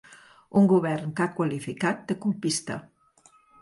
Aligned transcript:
Un 0.61 0.69
govern 0.71 1.13
que 1.21 1.25
ha 1.27 1.37
qualificat 1.41 2.03
de 2.09 2.19
‘colpista’. 2.27 2.83